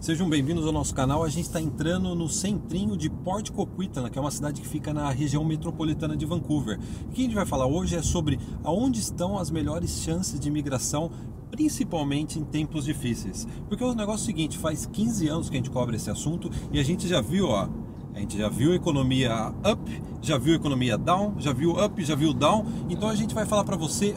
[0.00, 1.22] Sejam bem-vindos ao nosso canal.
[1.22, 4.92] A gente está entrando no centrinho de Port Coquitlam, que é uma cidade que fica
[4.92, 6.78] na região metropolitana de Vancouver.
[7.08, 10.48] O que a gente vai falar hoje é sobre aonde estão as melhores chances de
[10.48, 11.10] imigração,
[11.50, 13.46] principalmente em tempos difíceis.
[13.68, 16.50] Porque o negócio é o seguinte, faz 15 anos que a gente cobre esse assunto
[16.72, 17.68] e a gente já viu, ó,
[18.14, 22.34] a gente já viu economia up, já viu economia down, já viu up, já viu
[22.34, 22.66] down.
[22.90, 24.16] Então a gente vai falar para você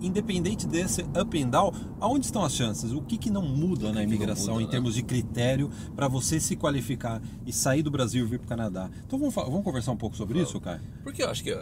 [0.00, 2.92] independente desse up and down, aonde estão as chances?
[2.92, 4.70] O que, que não muda na imigração muda, em né?
[4.70, 8.48] termos de critério para você se qualificar e sair do Brasil e vir para o
[8.48, 8.90] Canadá?
[9.06, 10.48] Então vamos, vamos conversar um pouco sobre vamos.
[10.48, 10.80] isso, Caio?
[11.02, 11.54] Porque eu acho que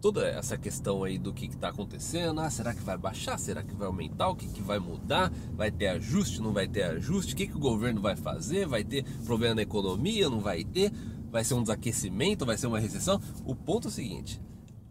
[0.00, 3.38] toda essa questão aí do que está acontecendo, ah, será que vai baixar?
[3.38, 4.30] Será que vai aumentar?
[4.30, 5.30] O que, que vai mudar?
[5.54, 6.40] Vai ter ajuste?
[6.40, 7.34] Não vai ter ajuste?
[7.34, 8.66] O que, que o governo vai fazer?
[8.66, 10.30] Vai ter problema na economia?
[10.30, 10.92] Não vai ter?
[11.30, 12.46] Vai ser um desaquecimento?
[12.46, 13.20] Vai ser uma recessão?
[13.44, 14.40] O ponto é o seguinte: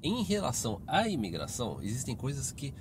[0.02, 2.73] em relação à imigração, existem coisas que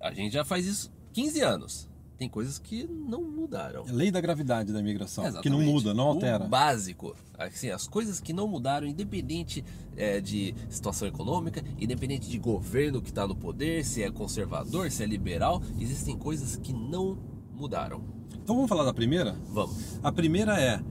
[0.00, 1.88] a gente já faz isso 15 anos.
[2.16, 3.84] Tem coisas que não mudaram.
[3.88, 5.42] Lei da gravidade da imigração, Exatamente.
[5.44, 6.44] que não muda, não altera.
[6.44, 9.64] O básico, assim, as coisas que não mudaram, independente
[9.96, 15.04] é, de situação econômica, independente de governo que está no poder, se é conservador, se
[15.04, 17.16] é liberal, existem coisas que não
[17.54, 18.02] mudaram.
[18.42, 19.36] Então vamos falar da primeira?
[19.50, 20.00] Vamos.
[20.02, 20.82] A primeira é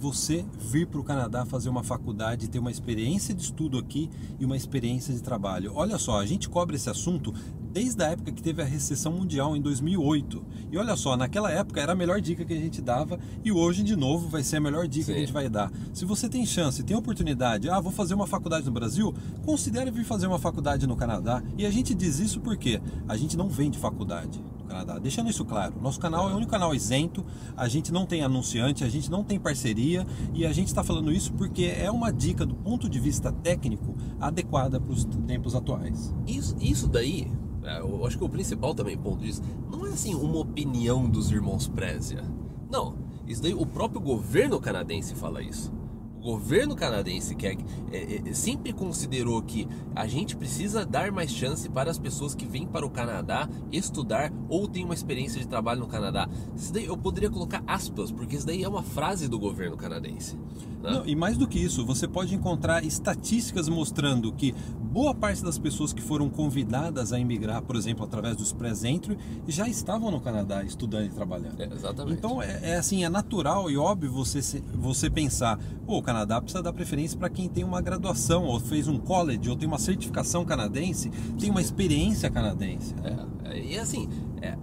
[0.00, 4.46] você vir para o Canadá fazer uma faculdade, ter uma experiência de estudo aqui e
[4.46, 5.72] uma experiência de trabalho.
[5.74, 7.34] Olha só, a gente cobre esse assunto
[7.70, 10.42] desde a época que teve a recessão mundial em 2008.
[10.72, 13.82] E olha só, naquela época era a melhor dica que a gente dava e hoje
[13.82, 15.12] de novo vai ser a melhor dica Sim.
[15.12, 15.70] que a gente vai dar.
[15.92, 19.14] Se você tem chance, tem oportunidade, ah, vou fazer uma faculdade no Brasil,
[19.44, 21.42] considere vir fazer uma faculdade no Canadá.
[21.58, 24.42] E a gente diz isso porque a gente não vende faculdade.
[24.70, 24.98] Canadá.
[24.98, 27.24] Deixando isso claro, nosso canal é o único canal isento,
[27.56, 31.12] a gente não tem anunciante, a gente não tem parceria e a gente está falando
[31.12, 36.14] isso porque é uma dica do ponto de vista técnico adequada para os tempos atuais.
[36.26, 37.30] Isso, isso daí,
[37.64, 41.30] é, eu acho que o principal também ponto disso, não é assim uma opinião dos
[41.30, 42.22] irmãos Prézia.
[42.70, 42.94] Não,
[43.26, 45.79] isso daí o próprio governo canadense fala isso
[46.20, 47.56] o governo canadense quer,
[47.90, 52.44] é, é, sempre considerou que a gente precisa dar mais chance para as pessoas que
[52.44, 56.28] vêm para o Canadá estudar ou têm uma experiência de trabalho no Canadá.
[56.54, 60.36] Isso daí eu poderia colocar aspas, porque isso daí é uma frase do governo canadense.
[60.82, 60.90] Né?
[60.90, 64.54] Não, e mais do que isso, você pode encontrar estatísticas mostrando que
[64.90, 69.16] boa parte das pessoas que foram convidadas a emigrar, por exemplo, através dos pré-entry,
[69.46, 71.60] já estavam no Canadá estudando e trabalhando.
[71.60, 72.18] É, exatamente.
[72.18, 74.40] Então é, é, assim, é natural e óbvio você,
[74.74, 78.98] você pensar, pô, Canadá precisa dar preferência para quem tem uma graduação, ou fez um
[78.98, 82.96] college, ou tem uma certificação canadense, tem uma experiência canadense.
[83.04, 84.08] É, é, e assim,
[84.42, 84.58] é,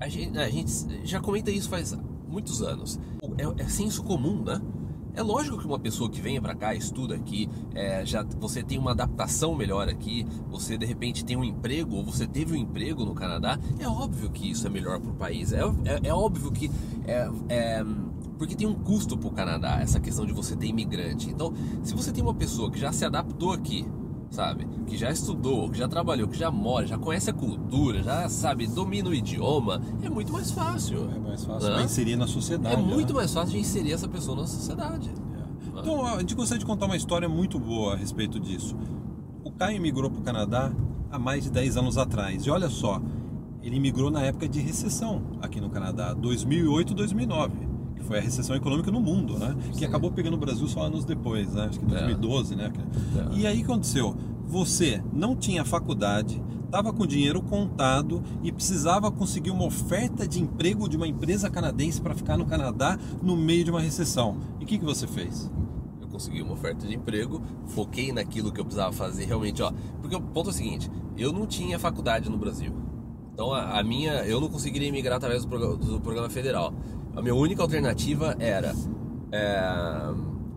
[0.00, 0.70] a, gente, a gente
[1.04, 1.94] já comenta isso faz
[2.26, 2.98] muitos anos.
[3.36, 4.62] É, é senso comum, né?
[5.14, 8.78] É lógico que uma pessoa que venha para cá, estuda aqui, é, já você tem
[8.78, 13.04] uma adaptação melhor aqui, você de repente tem um emprego ou você teve um emprego
[13.04, 15.52] no Canadá, é óbvio que isso é melhor para o país.
[15.52, 16.70] É, é, é, óbvio que
[17.04, 17.84] é, é
[18.38, 21.28] porque tem um custo para o Canadá essa questão de você ter imigrante.
[21.28, 23.84] Então, se você tem uma pessoa que já se adaptou aqui,
[24.30, 28.28] sabe, que já estudou, que já trabalhou, que já mora, já conhece a cultura, já
[28.28, 31.10] sabe, domina o idioma, é muito mais fácil.
[31.10, 31.82] É mais fácil né?
[31.82, 32.74] inserir na sociedade.
[32.74, 33.18] É muito né?
[33.18, 35.10] mais fácil de inserir essa pessoa na sociedade.
[35.10, 35.80] É.
[35.80, 38.76] Então, a gente gostaria de contar uma história muito boa a respeito disso.
[39.44, 40.72] O Caio migrou para o Canadá
[41.10, 42.46] há mais de 10 anos atrás.
[42.46, 43.00] E olha só,
[43.62, 47.67] ele migrou na época de recessão aqui no Canadá, 2008, 2009
[48.08, 49.54] foi a recessão econômica no mundo, né?
[49.76, 51.66] Que acabou pegando o Brasil só anos depois, né?
[51.66, 52.56] Acho que 2012, é.
[52.56, 52.72] né?
[53.34, 53.38] É.
[53.38, 59.64] E aí aconteceu, você não tinha faculdade, estava com dinheiro contado e precisava conseguir uma
[59.64, 63.80] oferta de emprego de uma empresa canadense para ficar no Canadá no meio de uma
[63.80, 64.38] recessão.
[64.58, 65.50] E o que, que você fez?
[66.00, 69.70] Eu consegui uma oferta de emprego, foquei naquilo que eu precisava fazer realmente, ó.
[70.00, 72.72] Porque o ponto é o seguinte, eu não tinha faculdade no Brasil.
[73.38, 76.74] Então a, a minha, eu não conseguiria migrar através do do programa federal.
[77.18, 78.72] A minha única alternativa era
[79.32, 80.14] é,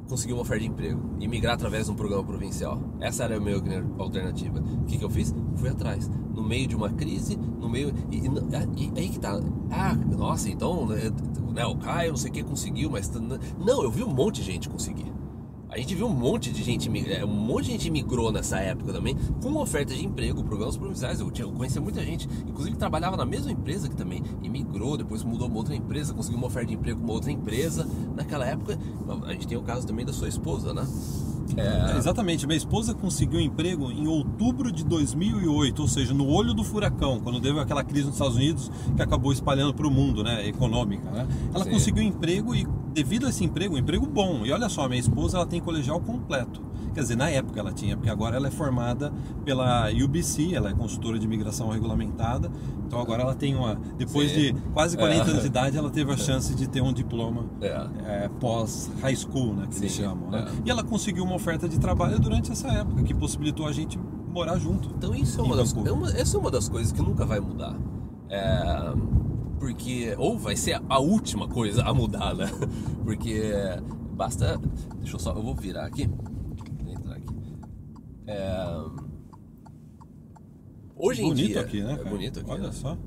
[0.08, 2.80] conseguir uma oferta de emprego e migrar através de um programa provincial.
[3.00, 3.56] Essa era a minha
[3.98, 4.60] alternativa.
[4.60, 5.34] O que, que eu fiz?
[5.56, 6.08] Fui atrás.
[6.08, 7.92] No meio de uma crise, no meio.
[8.12, 9.40] E, e, e aí que tá.
[9.72, 10.86] Ah, nossa, então.
[10.86, 11.12] Né,
[11.52, 13.10] né o Caio, não sei o que, conseguiu, mas.
[13.10, 15.11] Não, eu vi um monte de gente conseguir.
[15.72, 18.92] A gente viu um monte de gente, é, um monte de gente migrou nessa época
[18.92, 21.22] também, com oferta de emprego, programas provinciais.
[21.22, 25.24] Eu, eu conhecia muita gente, inclusive trabalhava na mesma empresa que também, e migrou, depois
[25.24, 27.88] mudou uma outra empresa, conseguiu uma oferta de emprego com uma outra empresa.
[28.14, 28.78] Naquela época,
[29.24, 30.86] a gente tem o caso também da sua esposa, né?
[31.58, 31.98] É...
[31.98, 36.64] Exatamente, minha esposa conseguiu um emprego em outubro de 2008, ou seja, no olho do
[36.64, 40.48] furacão, quando teve aquela crise nos Estados Unidos que acabou espalhando para o mundo, né,
[40.48, 41.10] econômica.
[41.12, 41.28] Né?
[41.54, 41.72] Ela Sim.
[41.72, 44.46] conseguiu um emprego e devido a esse emprego, um emprego bom.
[44.46, 46.71] E olha só, minha esposa ela tem colegial completo.
[46.94, 49.14] Quer dizer, na época ela tinha, porque agora ela é formada
[49.46, 52.52] pela UBC, ela é consultora de imigração regulamentada.
[52.86, 53.76] Então agora ela tem uma.
[53.98, 54.38] Depois Sim.
[54.38, 55.30] de quase 40 É.
[55.30, 57.88] anos de idade, ela teve a chance de ter um diploma É.
[58.26, 59.68] é, pós-high school, né?
[59.70, 60.30] Que eles Sim, chamam.
[60.30, 60.46] Né?
[60.50, 60.62] é.
[60.66, 63.98] E ela conseguiu uma oferta de trabalho durante essa época, que possibilitou a gente
[64.34, 64.90] morar junto.
[64.98, 67.40] Então isso é uma, das, é uma- essa é uma das coisas que nunca vai
[67.40, 67.76] mudar.
[68.30, 68.94] É,
[69.60, 72.50] porque, ou vai ser a última coisa a mudar, né?
[73.04, 73.42] Porque
[74.16, 74.60] basta.
[75.00, 75.32] Deixa eu só.
[75.34, 76.10] Eu vou virar aqui.
[78.32, 78.84] É,
[80.96, 81.62] hoje em bonito dia.
[81.62, 82.00] aqui, né?
[82.00, 82.50] É bonito aqui.
[82.50, 82.72] Olha né?
[82.72, 82.98] só.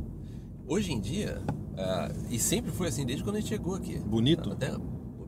[0.66, 1.40] Hoje em dia.
[1.76, 3.98] é, e sempre foi assim desde quando a gente chegou aqui.
[3.98, 4.52] Bonito?
[4.52, 4.70] Até.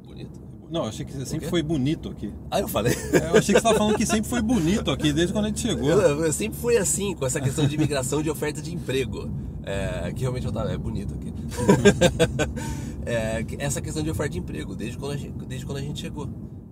[0.05, 0.41] Bonito.
[0.71, 2.33] Não, eu achei que você sempre foi bonito aqui.
[2.51, 2.93] Ah, eu falei.
[3.13, 5.49] É, Eu achei que você estava falando que sempre foi bonito aqui, desde quando a
[5.49, 5.89] gente chegou.
[5.89, 9.31] Eu, eu sempre fui assim, com essa questão de imigração de oferta de emprego.
[9.63, 10.61] É, que realmente eu.
[10.61, 11.33] É bonito aqui.
[13.09, 16.01] É, essa questão de oferta de emprego, desde quando a gente, desde quando a gente
[16.01, 16.29] chegou.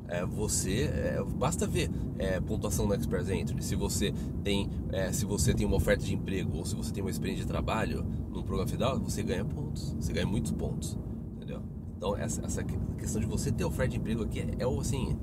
[0.07, 3.63] É, você é, basta ver é, pontuação no Express Entry.
[3.63, 4.13] Se você
[4.43, 7.45] tem é, se você tem uma oferta de emprego ou se você tem uma experiência
[7.45, 9.95] de trabalho num programa federal, você ganha pontos.
[9.99, 10.99] Você ganha muitos pontos,
[11.37, 11.63] entendeu?
[11.97, 15.17] Então essa, essa que- questão de você ter oferta de emprego aqui é, é assim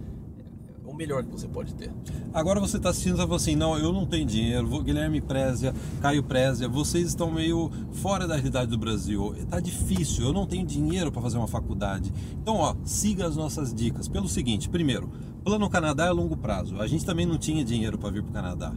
[1.01, 1.91] melhor que você pode ter.
[2.31, 6.21] Agora você está assistindo e fala assim, não, eu não tenho dinheiro, Guilherme Prézia, Caio
[6.21, 9.35] Prézia, vocês estão meio fora da realidade do Brasil.
[9.49, 12.13] Tá difícil, eu não tenho dinheiro para fazer uma faculdade.
[12.39, 14.07] Então, ó, siga as nossas dicas.
[14.07, 15.09] Pelo seguinte, primeiro,
[15.43, 16.79] plano Canadá é a longo prazo.
[16.79, 18.71] A gente também não tinha dinheiro para vir para o Canadá.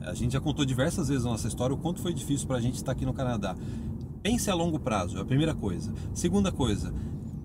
[0.00, 2.60] A gente já contou diversas vezes na nossa história o quanto foi difícil para a
[2.60, 3.54] gente estar aqui no Canadá.
[4.20, 5.92] Pense a longo prazo, é a primeira coisa.
[6.12, 6.92] Segunda coisa,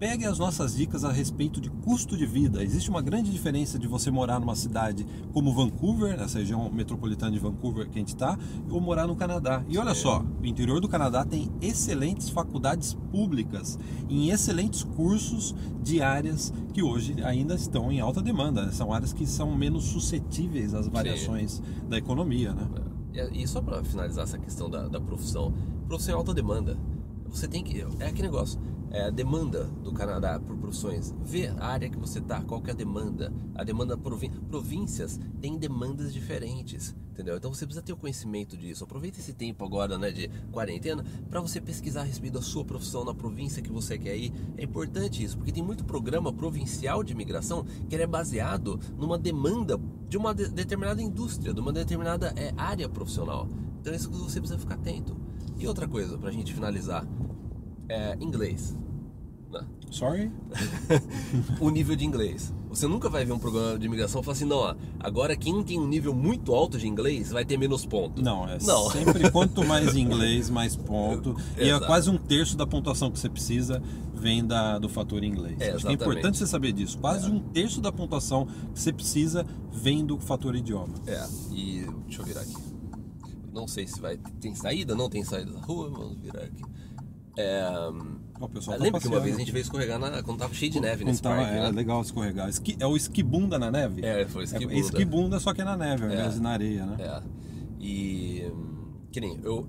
[0.03, 2.61] pegue as nossas dicas a respeito de custo de vida.
[2.61, 7.39] Existe uma grande diferença de você morar numa cidade como Vancouver, essa região metropolitana de
[7.39, 8.37] Vancouver que a gente está,
[8.69, 9.63] ou morar no Canadá.
[9.69, 10.01] E olha Sim.
[10.01, 13.79] só, o interior do Canadá tem excelentes faculdades públicas,
[14.09, 18.73] em excelentes cursos de áreas que hoje ainda estão em alta demanda.
[18.73, 22.67] São áreas que são menos suscetíveis às variações da economia, né?
[23.13, 25.53] E e só para finalizar essa questão da, da profissão,
[25.87, 26.77] profissão é alta demanda.
[27.29, 27.81] Você tem que.
[27.99, 28.59] É aquele negócio.
[28.93, 31.11] É a demanda do Canadá por profissões.
[31.23, 33.33] Vê a área que você tá, qual que é a demanda.
[33.55, 34.29] A demanda provin...
[34.29, 37.35] províncias tem demandas diferentes, entendeu?
[37.35, 38.83] Então você precisa ter o conhecimento disso.
[38.83, 43.03] Aproveita esse tempo agora, né, de quarentena, para você pesquisar a respeito da sua profissão
[43.03, 44.31] na província que você quer ir.
[44.55, 49.75] É importante isso, porque tem muito programa provincial de imigração que é baseado numa demanda
[50.07, 53.49] de uma de- determinada indústria, de uma determinada é, área profissional.
[53.81, 55.17] Então é isso que você precisa ficar atento.
[55.57, 57.07] E outra coisa, pra gente finalizar,
[57.89, 58.75] é inglês.
[59.51, 59.65] né?
[59.91, 60.31] Sorry?
[61.61, 62.53] o nível de inglês.
[62.69, 65.61] Você nunca vai ver um programa de imigração e falar assim, não, ó, agora quem
[65.63, 68.19] tem um nível muito alto de inglês vai ter menos ponto.
[68.19, 68.89] Não, é Não.
[68.89, 71.35] sempre quanto mais inglês, mais ponto.
[71.55, 73.79] e é quase um terço da pontuação que você precisa
[74.11, 75.57] vem da, do fator inglês.
[75.59, 76.97] É, Acho que é importante você saber disso.
[76.97, 77.29] Quase É.
[77.29, 80.95] um terço da pontuação que você precisa vem do fator idioma.
[81.05, 82.55] É, e deixa eu virar aqui.
[83.53, 84.17] Não sei se vai.
[84.41, 84.95] Tem saída?
[84.95, 85.91] Não tem saída da rua?
[85.91, 86.63] Vamos virar aqui.
[87.35, 87.63] É,
[88.53, 90.79] pessoal tá lembra que uma vez a gente veio escorregar na, quando tava cheio de
[90.79, 91.71] neve nesse tava- parque, é né?
[91.71, 92.47] legal escorregar.
[92.49, 94.05] Esqui- é o esquibunda na neve?
[94.05, 94.73] É, foi esquibunda.
[94.75, 96.13] É esquibunda, só que é na neve, ao É.
[96.13, 96.97] invés de na areia, né?
[96.99, 97.23] É.
[97.79, 98.51] E
[99.11, 99.67] que nem eu,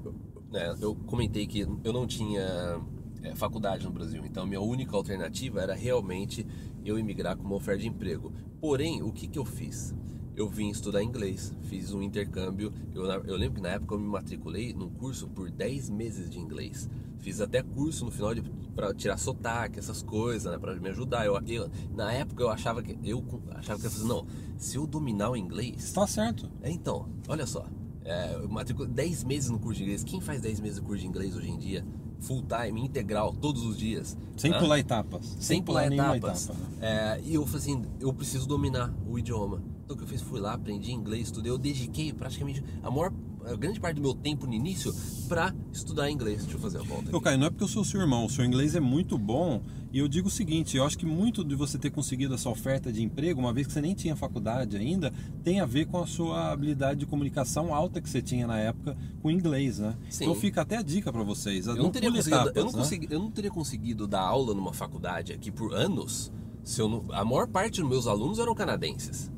[0.53, 2.81] né, eu comentei que eu não tinha
[3.23, 6.47] é, faculdade no Brasil, então minha única alternativa era realmente
[6.85, 8.33] eu imigrar com uma oferta de emprego.
[8.61, 9.95] Porém, o que, que eu fiz?
[10.37, 12.73] Eu vim estudar inglês, fiz um intercâmbio.
[12.95, 16.39] Eu, eu lembro que na época eu me matriculei num curso por 10 meses de
[16.41, 16.89] inglês.
[17.19, 18.33] Fiz até curso no final
[18.75, 21.25] para tirar sotaque, essas coisas, né, para me ajudar.
[21.25, 24.27] Eu, eu- na época eu achava que eu achava que eu fazer, não,
[24.59, 26.51] se eu dominar o inglês, Tá certo.
[26.63, 27.65] é, então, olha só.
[28.05, 30.05] É, eu matriculei 10 meses no curso de inglês.
[30.05, 31.87] Quem faz 10 meses de curso de inglês hoje em dia?
[32.21, 34.17] Full time, integral, todos os dias.
[34.37, 34.59] Sem Hã?
[34.59, 35.37] pular etapas.
[35.41, 36.45] Sem pular nenhuma etapas.
[36.45, 36.59] etapa.
[36.59, 36.67] né?
[36.81, 39.63] É, e eu falei assim, eu preciso dominar o idioma.
[39.85, 40.23] Então o que eu fiz?
[40.23, 41.51] Fui lá, aprendi inglês, estudei.
[41.53, 43.13] Eu dediquei praticamente a maior,
[43.45, 44.95] a grande parte do meu tempo no início
[45.29, 46.43] pra estudar inglês.
[46.43, 47.21] Deixa eu fazer a volta aqui.
[47.21, 49.63] Caio, não é porque eu sou seu irmão, o seu inglês é muito bom
[49.93, 52.91] e eu digo o seguinte, eu acho que muito de você ter conseguido essa oferta
[52.93, 55.13] de emprego, uma vez que você nem tinha faculdade ainda,
[55.43, 58.97] tem a ver com a sua habilidade de comunicação alta que você tinha na época
[59.23, 59.97] com inglês, né?
[60.11, 60.25] Sim.
[60.25, 61.67] Então fica até a dica para vocês.
[61.67, 62.79] Eu não, teria conseguido, etapas, eu, não né?
[62.79, 66.33] consegui- eu não teria conseguido dar aula numa faculdade aqui por anos
[66.65, 69.31] se eu não, a maior parte dos meus alunos eram canadenses.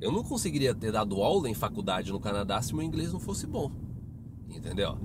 [0.00, 3.46] Eu não conseguiria ter dado aula em faculdade no Canadá se meu inglês não fosse
[3.46, 3.70] bom.
[4.48, 4.98] Entendeu?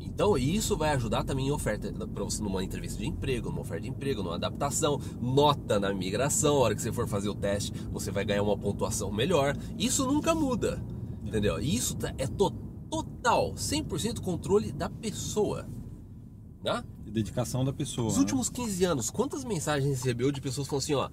[0.00, 3.82] Então, isso vai ajudar também em oferta para você numa entrevista de emprego, numa oferta
[3.82, 7.72] de emprego, numa adaptação, nota na migração, a hora que você for fazer o teste,
[7.92, 9.56] você vai ganhar uma pontuação melhor.
[9.78, 10.82] Isso nunca muda.
[11.24, 11.60] Entendeu?
[11.60, 12.50] Isso tá- é to-
[12.90, 15.68] total, 100% controle da pessoa.
[16.64, 16.82] Né?
[17.06, 18.06] Dedicação da pessoa.
[18.06, 18.20] Nos né?
[18.20, 21.08] últimos 15 anos, quantas mensagens recebeu de pessoas falando assim, ó,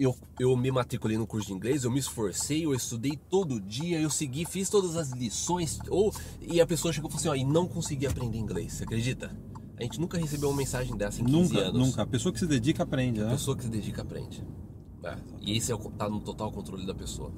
[0.00, 4.00] eu, eu me matriculei no curso de inglês, eu me esforcei, eu estudei todo dia,
[4.00, 7.46] eu segui, fiz todas as lições, ou e a pessoa chegou e falou assim, ó,
[7.46, 9.30] e não consegui aprender inglês, você acredita?
[9.78, 11.86] A gente nunca recebeu uma mensagem dessa em 15 Nunca, anos.
[11.88, 12.02] nunca.
[12.02, 13.30] A pessoa que se dedica aprende, A né?
[13.30, 14.44] pessoa que se dedica aprende.
[15.02, 17.32] É, E esse é o, tá no total controle da pessoa.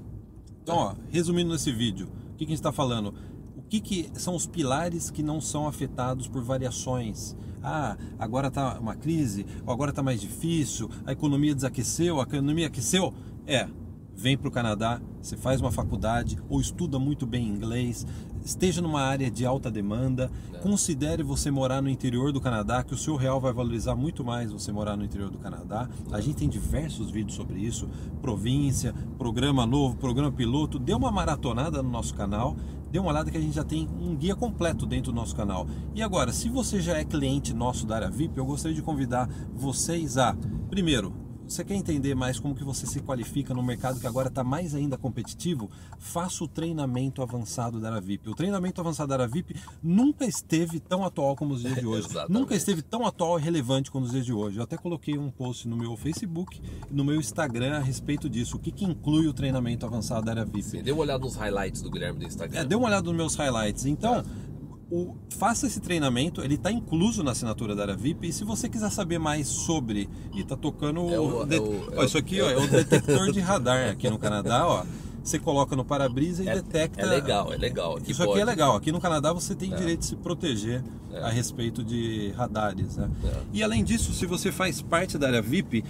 [0.62, 3.14] Então, ó, resumindo nesse vídeo, o que, que a gente está falando?
[3.56, 7.37] O que, que são os pilares que não são afetados por variações?
[7.62, 12.66] Ah, agora está uma crise, ou agora está mais difícil, a economia desaqueceu, a economia
[12.66, 13.14] aqueceu.
[13.47, 13.68] É,
[14.14, 18.07] vem para o Canadá, você faz uma faculdade ou estuda muito bem inglês,
[18.45, 20.31] esteja numa área de alta demanda,
[20.62, 24.52] considere você morar no interior do Canadá, que o seu real vai valorizar muito mais
[24.52, 25.88] você morar no interior do Canadá.
[26.11, 27.88] A gente tem diversos vídeos sobre isso,
[28.21, 30.78] província, programa novo, programa piloto.
[30.78, 32.57] Dê uma maratonada no nosso canal,
[32.90, 35.66] dê uma olhada que a gente já tem um guia completo dentro do nosso canal.
[35.95, 39.28] E agora, se você já é cliente nosso da área VIP, eu gostaria de convidar
[39.54, 40.37] vocês a,
[40.69, 41.12] primeiro,
[41.52, 44.75] você quer entender mais como que você se qualifica no mercado que agora está mais
[44.75, 45.71] ainda competitivo?
[45.99, 48.28] Faça o treinamento avançado da Aravip.
[48.28, 52.09] O treinamento avançado da Aravip nunca esteve tão atual como os dias de hoje.
[52.28, 54.56] Nunca esteve tão atual e relevante como os dias de hoje.
[54.56, 58.56] Eu até coloquei um post no meu Facebook e no meu Instagram a respeito disso.
[58.56, 60.62] O que, que inclui o treinamento avançado da Aravip?
[60.62, 62.61] Sim, dê uma olhada nos highlights do Guilherme do Instagram.
[62.61, 63.85] É, dê uma olhada nos meus highlights.
[63.85, 64.51] Então, Tá.
[64.94, 68.26] O- faça esse treinamento, ele está incluso na assinatura da Aravip.
[68.26, 70.08] E se você quiser saber mais sobre.
[70.34, 71.08] E tá tocando.
[71.12, 73.90] É o- det- é o- ó, é isso aqui ó, é o detector de radar
[73.90, 74.84] aqui no Canadá, ó.
[75.22, 77.00] Você coloca no para-brisa e É- detecta.
[77.00, 77.96] é legal, é legal.
[77.96, 78.44] Aqui Isso aqui é pode.
[78.46, 78.76] legal.
[78.76, 79.76] Aqui no Canadá você tem É.
[79.76, 81.22] direito de se proteger É.
[81.22, 82.96] a respeito de radares.
[82.96, 83.08] Né?
[83.24, 83.40] É.
[83.52, 85.84] E além disso, se você faz parte da área VIP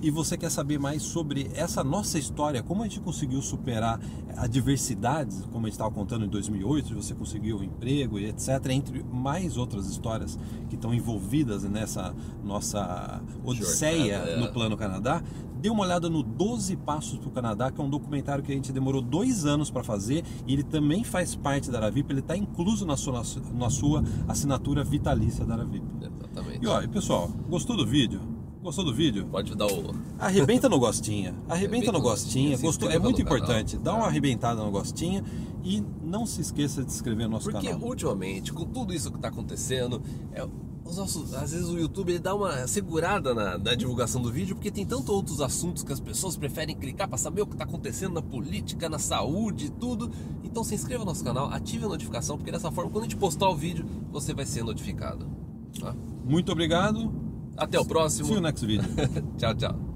[0.00, 3.98] e você quer saber mais sobre essa nossa história, como a gente conseguiu superar
[4.36, 9.02] adversidades, como a gente estava contando em 2008, você conseguiu um emprego e etc., entre
[9.12, 10.38] mais outras histórias
[10.68, 12.14] que estão envolvidas nessa
[12.44, 14.40] nossa odisseia Jornada, é.
[14.40, 15.22] no Plano Canadá,
[15.66, 18.54] dê uma olhada no 12 Passos para o Canadá, que é um documentário que a
[18.54, 22.36] gente demorou dois anos para fazer e ele também faz parte da Aravip, ele está
[22.36, 23.20] incluso na sua,
[23.52, 25.84] na sua assinatura vitalícia da Aravip.
[26.00, 26.64] Exatamente.
[26.64, 28.20] E e pessoal, gostou do vídeo?
[28.62, 29.26] Gostou do vídeo?
[29.26, 29.94] Pode dar o.
[30.18, 31.34] Arrebenta no gostinha.
[31.48, 32.56] Arrebenta no gostinha.
[32.58, 32.90] Gostou?
[32.90, 33.38] É muito no canal.
[33.38, 33.76] importante.
[33.78, 34.08] Dá uma É.
[34.08, 35.22] arrebentada no gostinha
[35.64, 37.88] e não se esqueça de se inscrever no nosso Porque canal.
[37.88, 40.44] ultimamente, com tudo isso que está acontecendo, é,
[40.94, 44.70] nossos, às vezes o YouTube ele dá uma segurada na, na divulgação do vídeo, porque
[44.70, 48.14] tem tantos outros assuntos que as pessoas preferem clicar para saber o que está acontecendo
[48.14, 50.10] na política, na saúde e tudo.
[50.44, 53.16] Então se inscreva no nosso canal, ative a notificação, porque dessa forma, quando a gente
[53.16, 55.26] postar o vídeo, você vai ser notificado.
[55.80, 55.94] tá?
[56.24, 57.12] Muito obrigado.
[57.56, 58.28] Até o próximo.
[58.28, 58.84] See you next video.
[59.36, 59.95] tchau, tchau.